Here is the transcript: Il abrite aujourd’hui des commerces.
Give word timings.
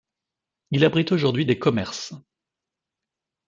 Il 0.71 0.83
abrite 0.83 1.11
aujourd’hui 1.11 1.45
des 1.45 1.59
commerces. 1.59 2.15